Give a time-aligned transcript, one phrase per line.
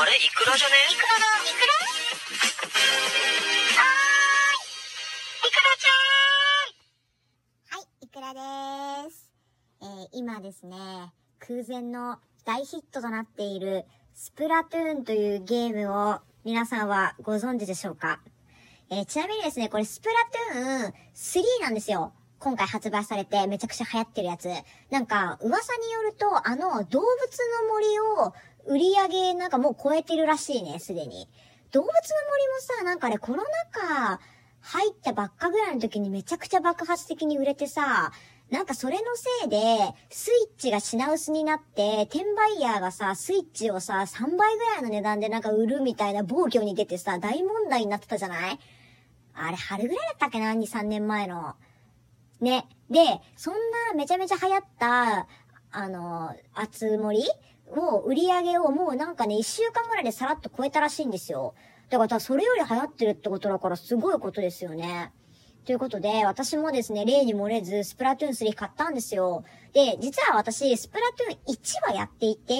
[0.00, 0.16] あれ？
[0.16, 0.74] イクラじゃね？
[0.90, 1.74] イクラだ、イクラ
[3.76, 4.48] はー
[5.44, 8.32] い、イクラちゃんはい、イクラ
[9.04, 9.30] です。
[9.82, 13.84] えー、今ですね、空前の大ヒットとなっている
[14.14, 18.20] スプラトゥーンというゲームを皆さんはご存知でしょうか？
[18.88, 20.14] えー、ちなみにですね、これスプラ
[20.54, 22.14] トゥーン3なんですよ。
[22.38, 24.48] 今回発売されてめちゃくちゃ流行ってるやつ。
[24.90, 28.32] なんか、噂によると、あの、動物の森を
[28.70, 31.28] 売り上げなんかもう超えてるらしいね、すでに。
[31.72, 33.80] 動物の森もさ、なんかね、コロナ
[34.16, 34.20] 禍
[34.60, 38.12] 入ったばっかぐらいの時にめちゃくちゃ爆発的に売れてさ、
[38.48, 39.56] なんかそれのせいで、
[40.08, 48.58] スイッチが品薄になって、転売ヤーがさ、スイッチをさ、3倍ぐらいの値段でなんか売るみたいな暴挙に出てさ、大問題になってたじゃない？
[49.34, 51.54] あれ、春ぐらいだったっけな ?2、3年前の。
[52.40, 52.68] ね。
[52.88, 55.26] で、そんなめちゃめちゃ流行った、
[55.72, 57.24] あの、あつ森
[57.76, 61.54] を、売り上げをもうなんかね、1週間ぐらいでさらっと超えたらしいんですよ。
[61.88, 65.12] だから、それより流行ってるってことだから、すごいことですよね。
[65.64, 69.44] ということで、私もですね、例に漏れず、スプラトゥーン3買ったんですよ。
[69.72, 72.54] で、実は私、スプラトゥーン1はやっていて、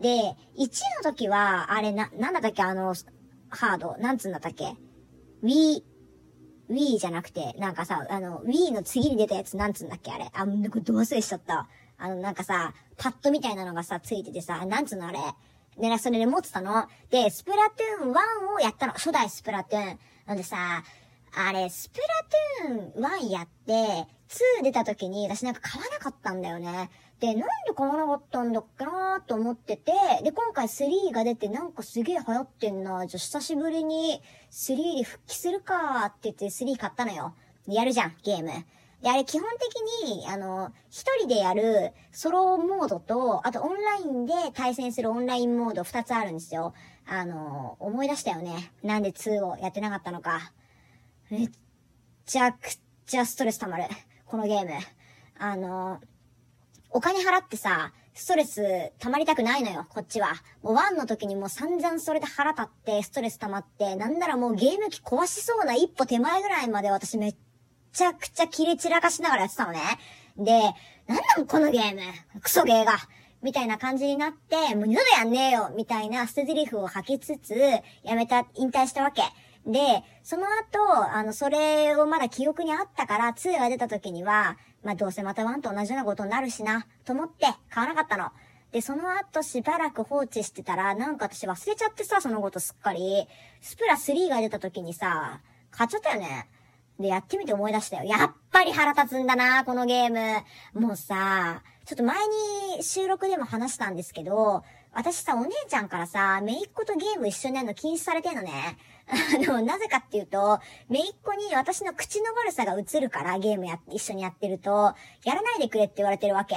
[0.00, 0.68] で、1
[1.04, 2.94] の時は、あれ、な、なんだったっけ、あの、
[3.48, 4.74] ハード、なんつうんだったっけ
[5.42, 5.82] ?Wii、
[6.70, 10.30] Wii じゃなくて、なんかさ、あの、Wii の次に出たやつなんつうんだっけあれ。
[10.32, 11.68] あ、なんかど忘れしちゃった。
[12.00, 15.18] あの、なんかさ、パッドみたいなのがさ、ついててさ、なんつうのあれ。
[15.78, 16.86] で、それで持ってたの。
[17.10, 18.94] で、スプラトゥーン1をやったの。
[18.94, 19.98] 初代スプラトゥーン。
[20.26, 20.82] なんでさ、
[21.36, 22.00] あれ、スプ
[22.68, 24.06] ラトゥーン1やって、
[24.60, 26.90] 2出た時に私なんか買わなかったんだよね。
[27.20, 33.06] で、なんで買わなかったんだっけなーと思ってて、で、今回3が出てなんかすげえ流行ってんな。
[33.06, 37.34] じゃ、久しぶりに3に復帰するかーって言って3買ったのよ。
[37.66, 38.50] やるじゃん、ゲーム。
[39.02, 46.74] で、あれ基本的に、あの、一人でやるソロモードと、あとオンラインで対戦するオンラインモード二つあるんですよ。
[47.06, 48.72] あの、思い出したよね。
[48.82, 50.52] なんで2をやってなかったのか。
[51.30, 51.50] めっ
[52.26, 52.58] ちゃく
[53.06, 53.84] ちゃストレス溜まる。
[54.26, 54.70] このゲーム。
[55.38, 56.00] あの、
[56.90, 60.34] お金払ってさ、ストレス溜まりたくないのよ、こっちは。
[60.62, 67.36] もうワンの時にもう散々それで腹立って、ストレス溜まって、なんならもうゲーム機壊しそうな一歩手前ぐらいまで私めっ
[67.92, 69.80] ちゃくちゃ切れ散らかしながらやってたのね。
[70.36, 70.52] で、
[71.06, 72.00] なんなんこのゲーム？
[72.40, 72.96] クソゲーが
[73.42, 77.54] みたいな感じになって、もう二度とやんねえよみたいな捨て台詞を吐きつつ、
[78.02, 79.22] やめた、引退したわけ。
[79.66, 79.78] で、
[80.22, 88.30] その後、あの、それをまだ記憶にあったから、2が出た時には、まあ、どうせまた1と同じようなことになるしな、と思って買わなかったの。
[88.72, 93.26] で、その後しばらく放置してたら、なんか私忘れちゃってさ、そのことすっかり。
[93.60, 95.40] スプラ3が出た時にさ、
[95.70, 96.48] 買っちゃったよね。
[97.00, 98.04] で、やってみて思い出したよ。
[98.04, 100.10] やっぱり腹立つんだな、このゲー
[100.74, 100.80] ム。
[100.80, 102.18] もうさ、ちょっと前
[102.76, 104.62] に収録でも話したんですけど、
[104.92, 108.76] 私さ、お姉ちゃんからさ、めいっ子とゲーム一緒にやるの禁止されてんのね。
[109.08, 114.94] あの、なぜかっていうと、めいっ子に私の口の悪さが映るからゲームや、一緒にやってると、
[115.24, 116.56] やらないでくれって言われてるわけ。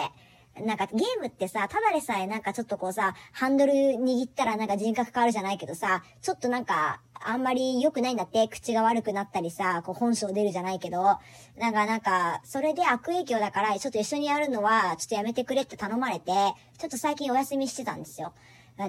[0.61, 11.17] なんかゲームってさ、ただでさえなんかちょっとこうさ、ハンドル握ったらなんか人格変わるじゃないけどさ、ちょっとなんか、あんまり良くないんだって、口が悪くなったりさ、こう本性出るじゃないけど、
[11.57, 16.31] なんかなんか、それで悪影響だから、ちょっと一緒にやるのは、ちょっとやめてくれって頼まれて、
[16.77, 18.33] ちょっと最近お休みしてたんですよ。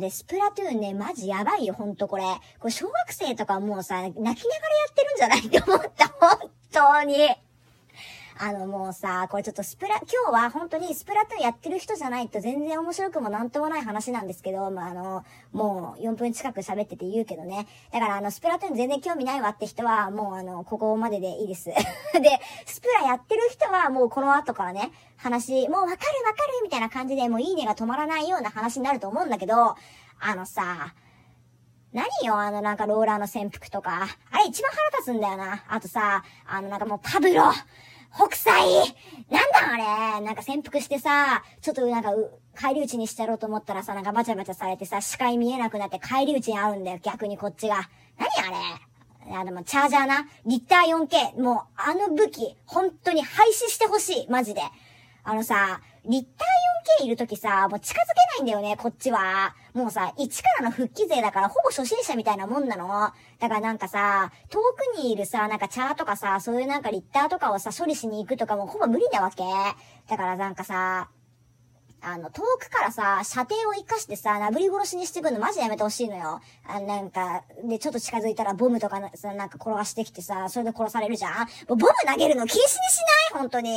[0.00, 2.24] で、スプラトゥーンね、マジやばいよ、ほんとこれ。
[2.58, 4.42] これ小学生とかもうさ、泣きながらや
[4.90, 7.43] ってるんじゃないって思った、本当に。
[8.36, 17.68] あのもうさ、これちょっとスプラ、今日は本当にスプラトゥーンやってる人じゃないと全然面白くもなんともない話なんですけど、まあ、あの、もう4分近く喋ってて言うけどね。
[17.92, 21.66] だからあの、スプラトゥーン全然興味ないわって人は、もうあの、ここまででいいです。
[21.70, 21.74] で、
[22.66, 25.96] スプラやってる人はもうこの後からね、話、もうわかる
[26.26, 29.76] わかるみたいな感じで、もういいねが止まらないような話になると思うんだけど、
[30.20, 30.92] あのさ、
[31.92, 34.08] 何よ、あのなんかローラーの潜伏とか。
[34.32, 35.62] あれ一番腹立つんだよな。
[35.68, 37.52] あとさ、あのなんかもうパブロ
[38.16, 38.52] 北斎？
[39.30, 40.24] なんだあれ？
[40.24, 42.12] なんか潜伏してさ、ちょっとなんか、
[42.56, 47.88] 帰り討ちにしてやろうと思ったらさ、なんかバチャバチャされてさ、視界見えなくなって帰り討ちに会うんだよ、逆にこっちが。
[48.18, 48.50] 何あ
[49.26, 49.30] れ？
[49.30, 50.26] いや、でも、チャージャーな。
[50.46, 51.40] リッター 4K。
[51.40, 54.26] もう、あの武器、本当に廃止してほしい。
[54.30, 54.60] マジで。
[55.24, 56.73] あのさ、リッター 4K
[57.04, 59.54] いるときさ、もう近づけないんだよね、こっちは。
[59.72, 62.88] もうさ、一からの復帰勢だからほぼ初心者みたいなもんなの。
[63.38, 69.42] だからなんかさ、遠くにいるさ、なんかチャーとかさ、そういうなんかリッターとかをさ、処理しに行くとかもほぼ無理なわけ。
[70.08, 71.08] だからなんかさ、
[72.06, 76.40] あの、遠くからさ、射程を活かしてさ、なぶり殺しにしてくるのマジやめてほしいのよ。
[76.66, 82.72] あなんか、で、ちょっと近づいたらボムとかさ、なんか転がしてきてさ、それで殺されるじゃんボム投げるの禁止にし
[83.32, 83.40] ない？
[83.40, 83.70] 本当に。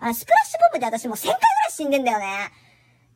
[0.00, 2.50] あ、スプラッシュボムで私もう1000回ぐらい死んでんだよね。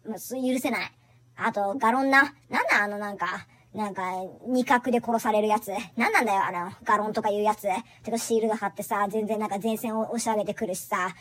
[0.06, 0.18] もう、
[0.54, 0.92] 許せない。
[1.36, 2.34] あと、ガロンな。
[2.48, 4.02] なんだあのなんか、なんか、
[4.48, 5.68] 二角で殺されるやつ。
[5.96, 7.68] なんなんだよ、あの、ガロンとかいうやつ。
[8.02, 11.14] てかシールド貼ってさ、全然なんか前線を押し上げてくるしさ。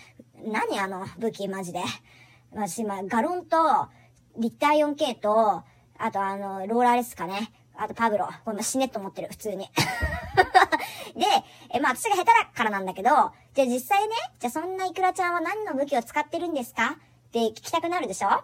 [0.44, 1.80] 何あの、武器マジで。
[2.54, 3.58] 私今、ガロンと、
[4.38, 5.64] リッター 4K と、
[5.98, 7.52] あとあの、ローラーレスかね。
[7.76, 8.28] あとパブロ。
[8.46, 9.70] これ死ねっと思ってる、普通に。
[11.16, 11.26] で、
[11.74, 13.10] え、まあ私が下手だからなんだけど、
[13.54, 16.98] じゃあ実際ね、じゃあそんなイクラちゃんは何の武器を使ってるんですか？
[17.28, 18.44] って聞きたくなるでしょ？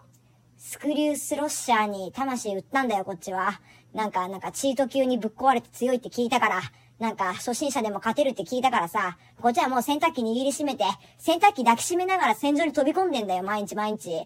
[0.58, 3.60] スクリュースロッシャーに魂売ったんだよ、こっちは。
[3.94, 6.62] なんか、なんかチート級にぶっ壊れて強いって聞いたから、
[7.00, 10.86] なんか初心者でも勝てるって聞いたからさ、こっちはもう洗濯機握りしめて、
[11.18, 14.26] 洗濯機抱きしめながら戦場に飛び込んでんだよ、毎日毎日。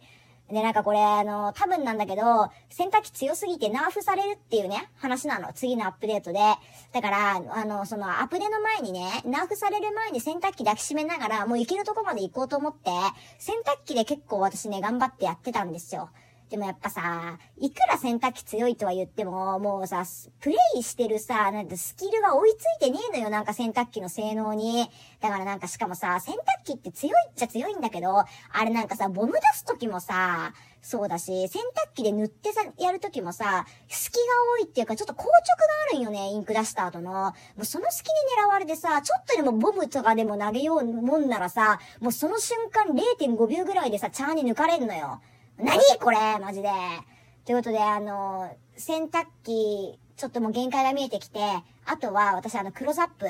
[0.51, 5.54] で、なんかこれ、あの、多分なんだけど、洗濯機強すぎてナーフされるっていうね、話なの。
[5.54, 6.39] 次のアップデートで。
[6.92, 12.89] だから、あの、そのアップデの前にね、ナーフされる前に洗濯機抱きしめながら、もう行けるとこまで行こうと思って、
[13.38, 16.10] 洗濯機で結構私ね、頑張ってやってたんですよ。
[16.49, 20.03] でもやっぱさ、いくら洗濯機強いとは言っても、もうさ、
[20.39, 24.89] プレイしてるさ、なんてスキルが追いついてねえのよ、なんか洗濯機の性能に。
[25.19, 28.25] だからなんかしかもさ、洗濯機って強いっちゃ強いんだけど、あ
[28.63, 34.23] れなんかさ、ボム出す時もさ、そうだし、洗濯機で塗ってさ、やる時もさ、隙が
[34.55, 35.43] 多いっていうか、ちょっと硬直が
[35.91, 37.11] あるんよね、インク出した後の。
[37.11, 45.21] もうその隙に狙われてさ、ちょっとでもボムとかでも投げようもんならさ、もうその瞬間0.5秒ぐらいでさ、チャーに抜かれんのよ。
[45.61, 46.69] 何これマジで。
[47.45, 51.39] ということで、あの、洗濯機、ちょっともう限界が見えてきて、
[51.85, 53.25] あとは私あの、クロスアップ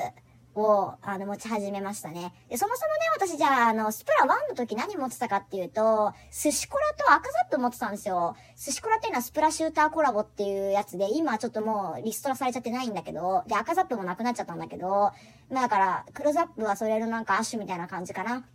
[0.54, 2.32] を、あの、持ち始めましたね。
[2.48, 8.36] で、そもそもね、私じゃあ、あの、スプラ1の時何持ってたかっていうと、寿司コラと赤ザップ持ってたんですよ。
[8.56, 15.10] 寿司コラっていうのはスプラシューターコラボっていうやつで、今ちょっともうリストラされちゃってないんだけど、で、赤ザップもなくなっちゃったんだけど、
[15.50, 18.46] まあだから、クロスアップはそれのなんかアッシュみたいな感じかな。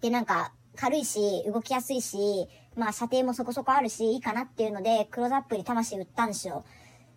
[0.00, 2.48] で、なんか、軽いし、動きやすいし、
[2.78, 6.64] まあ射程もそこそこあるし、いいかなっていうので、クローズアップに魂売ったんですよ。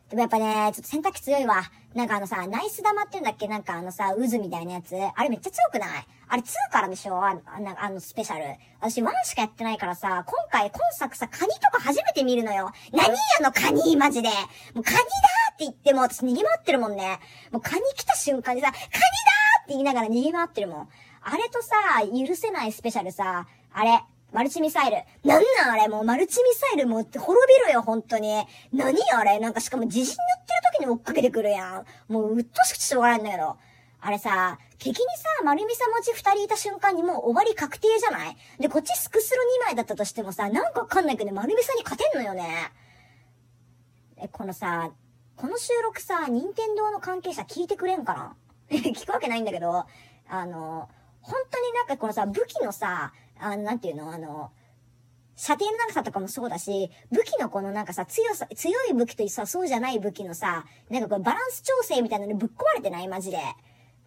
[0.10, 1.62] でもやっぱね、ちょっと洗濯機強いわ。
[1.94, 3.48] なんかあのさ、ナイス玉って言うんだっけ？
[3.48, 4.96] なんかあのさ、渦みたいなやつ。
[4.96, 6.06] あれめっちゃ強くない？
[6.28, 7.24] あれ2からでしょ？
[7.24, 7.42] あの、
[7.78, 8.44] あのスペシャル。
[8.82, 12.72] 私1しかやってないからさ、今回今作さ、カニとか初めて見るのよ。
[12.92, 14.30] 何あのカニマジで。
[14.74, 15.02] もうカニだ
[15.54, 17.20] って言っても私逃げ回ってるもんね。
[17.52, 18.90] もうカニ来た瞬間にさ、カニだ
[19.64, 20.90] って言いながら逃げ回ってるもん。
[21.24, 24.98] あれとさ、許せないスペシャルさ、あれ、マルチミサイル。
[25.30, 28.44] なんなんあれもうマルチミサイルもって滅びろよ、本当に。
[28.72, 29.40] 何あれ？
[29.40, 32.14] なんかしかも自信塗ってる時に追っかけてくるやん。
[32.14, 33.58] もううっとしくてしょうがないんだけど。
[34.04, 38.38] あれさ、敵にさ、丸ミサ持ち二人いた瞬間にもう終わり確定じゃない？
[38.60, 42.72] で、こっちスクスル2枚だったとしてもさ、なんかわかんないけど、丸ミサに勝てんのよね。
[44.18, 44.92] え、このさ、
[45.36, 48.36] この収録さ、任天堂の関係者聞いてくれんかな？
[48.72, 49.86] 聞くわけないんだけど、
[50.30, 50.90] あの、
[51.22, 54.12] 本当になんかこのさ、武器のさ、あの、なんていうの？
[54.12, 54.52] あの、
[55.36, 63.08] 射程の長さとかもそうだし、武器のこのなんかさ、強さ、強い武器とさ、そうじゃない武器のさ、なんかこれバランス調整みたいなのにぶっ壊れてない？
[63.08, 63.40] マジで。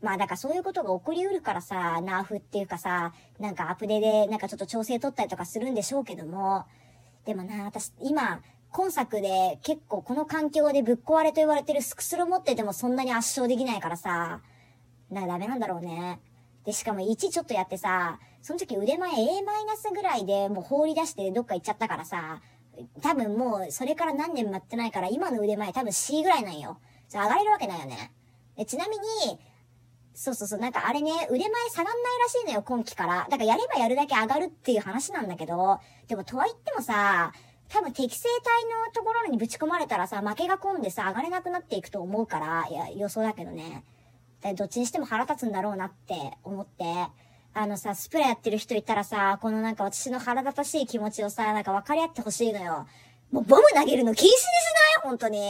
[0.03, 6.67] まあだからそういうことが起こりうるからさ、ナーフっていうかさ、なんかアプデでなんかちょっと調整取ったりとかするんでしょうけども、
[7.25, 8.41] でもな、私今、
[8.71, 14.41] 今作で結構この環境でぶっ壊れと言われてるスクスロ持っててもそんなに圧勝できないからさ、
[15.11, 16.21] な、ダメなんだろうね。
[16.65, 22.41] で、しかも1ちょっとやってさ、その時腕前 A マイナスぐらいでもう放り出してどっか行っちゃったからさ、
[23.03, 26.79] 多分もうそれから何年待ってないから今の腕前多分 C ぐらいなんよ。
[27.09, 28.13] じゃ上がれるわけないよね。
[28.57, 29.39] で、ちなみに、
[30.15, 33.27] そうそうそう、なんかあれね、腕前下がんないらしいのよ、今期から。
[33.29, 37.33] だからやればやるだけ上がるっていう話なんだけど、でもとは言ってもさ、
[37.69, 43.85] 多分適正体のところにぶち込まれたらさ、負けが込んでさ、上がれなくなっていくと思うから、いや、予想だけどね。
[44.53, 46.85] どっちにしても腹立つんだろうなって思って、
[47.55, 52.87] あのさ、スプレーやってる人いたらさ、このなんか私の腹立たしい気持ちをさ、なんか分かり合ってほしいのよ。
[53.31, 54.43] もうボム投げるの禁止にし
[55.03, 55.09] ない？
[55.09, 55.41] 本当に。